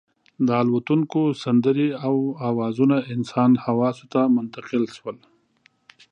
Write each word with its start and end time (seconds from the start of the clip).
د 0.47 0.49
الوتونکو 0.61 1.21
سندرې 1.43 1.89
او 2.07 2.15
اوازونه 2.49 2.97
د 3.01 3.07
انسان 3.15 3.51
حواسو 3.65 4.05
ته 4.13 4.21
منتقل 4.35 4.83
شول. 4.97 5.17